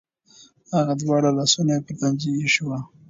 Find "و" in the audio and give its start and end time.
2.67-2.69